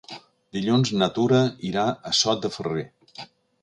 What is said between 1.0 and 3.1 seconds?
na Tura irà a Sot de Ferrer.